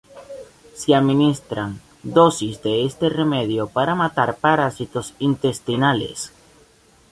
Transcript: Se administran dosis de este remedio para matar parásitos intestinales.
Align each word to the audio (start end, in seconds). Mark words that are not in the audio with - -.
Se 0.73 0.95
administran 0.95 1.75
dosis 2.03 2.63
de 2.63 2.85
este 2.87 3.07
remedio 3.07 3.67
para 3.67 3.93
matar 3.93 4.35
parásitos 4.37 5.13
intestinales. 5.19 6.31